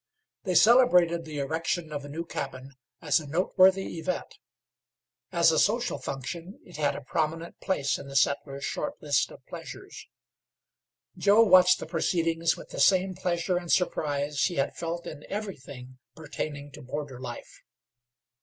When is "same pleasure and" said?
12.79-13.71